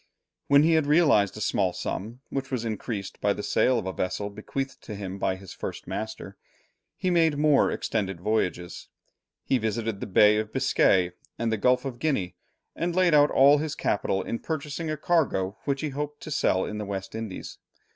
[0.47, 3.93] When he had realized a small sum, which was increased by the sale of a
[3.93, 6.37] vessel bequeathed to him by his first master,
[6.97, 8.87] he made more extended voyages;
[9.43, 12.35] he visited the Bay of Biscay and the Gulf of Guinea,
[12.75, 16.65] and laid out all his capital in purchasing a cargo which he hoped to sell
[16.65, 17.59] in the West Indies.